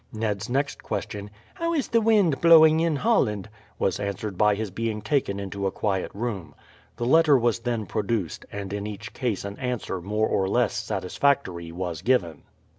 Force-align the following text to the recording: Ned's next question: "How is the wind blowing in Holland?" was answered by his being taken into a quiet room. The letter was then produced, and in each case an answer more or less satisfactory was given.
Ned's 0.11 0.49
next 0.49 0.81
question: 0.81 1.29
"How 1.53 1.75
is 1.75 1.89
the 1.89 2.01
wind 2.01 2.41
blowing 2.41 2.79
in 2.79 2.95
Holland?" 2.95 3.47
was 3.77 3.99
answered 3.99 4.35
by 4.35 4.55
his 4.55 4.71
being 4.71 4.99
taken 5.03 5.39
into 5.39 5.67
a 5.67 5.71
quiet 5.71 6.09
room. 6.15 6.55
The 6.97 7.05
letter 7.05 7.37
was 7.37 7.59
then 7.59 7.85
produced, 7.85 8.43
and 8.51 8.73
in 8.73 8.87
each 8.87 9.13
case 9.13 9.45
an 9.45 9.59
answer 9.59 10.01
more 10.01 10.25
or 10.27 10.49
less 10.49 10.73
satisfactory 10.73 11.71
was 11.71 12.01
given. 12.01 12.41